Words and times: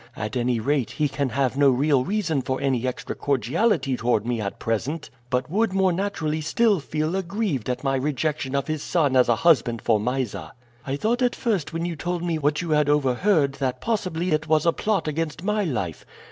At 0.15 0.35
any 0.35 0.59
rate, 0.59 0.89
he 0.89 1.07
can 1.07 1.29
have 1.29 1.55
no 1.59 1.69
real 1.69 2.03
reason 2.03 2.41
for 2.41 2.59
any 2.59 2.87
extra 2.87 3.15
cordiality 3.15 3.95
toward 3.95 4.25
me 4.25 4.41
at 4.41 4.57
present, 4.57 5.11
but 5.29 5.47
would 5.47 5.73
more 5.73 5.93
naturally 5.93 6.41
still 6.41 6.79
feel 6.79 7.15
aggrieved 7.15 7.69
at 7.69 7.83
my 7.83 7.97
rejection 7.97 8.55
of 8.55 8.65
his 8.65 8.81
son 8.81 9.15
as 9.15 9.29
a 9.29 9.35
husband 9.45 9.79
for 9.83 9.99
Mysa. 9.99 10.53
I 10.87 10.95
thought 10.95 11.21
at 11.21 11.35
first 11.35 11.71
when 11.71 11.85
you 11.85 11.95
told 11.95 12.23
me 12.23 12.39
what 12.39 12.63
you 12.63 12.71
had 12.71 12.89
overheard 12.89 13.53
that 13.59 13.79
possibly 13.79 14.31
it 14.31 14.47
was 14.47 14.65
a 14.65 14.73
plot 14.73 15.07
against 15.07 15.43
my 15.43 15.63
life. 15.65 16.03